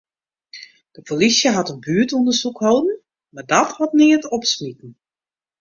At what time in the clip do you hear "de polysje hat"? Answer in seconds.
0.95-1.71